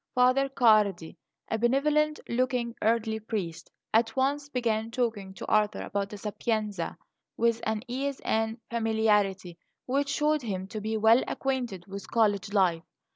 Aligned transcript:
Father 0.15 0.49
Cardi, 0.49 1.15
a 1.47 1.59
benevolent 1.59 2.19
looking 2.27 2.73
elderly 2.81 3.19
priest, 3.19 3.69
at 3.93 4.15
once 4.15 4.49
began 4.49 4.89
talking 4.89 5.31
to 5.35 5.45
Arthur 5.45 5.83
about 5.83 6.09
the 6.09 6.17
Sapienza, 6.17 6.97
with 7.37 7.61
an 7.67 7.83
ease 7.87 8.19
and 8.25 8.57
familiarity 8.71 9.59
which 9.85 10.09
showed 10.09 10.41
him 10.41 10.65
to 10.69 10.81
be 10.81 10.97
well 10.97 11.21
acquainted 11.27 11.85
with 11.85 12.09
college 12.09 12.51
life. 12.51 12.81